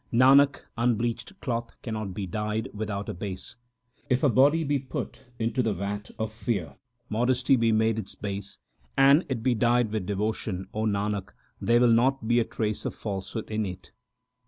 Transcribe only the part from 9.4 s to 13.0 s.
be dyed with devotion, O Nanak, there will not be a trace of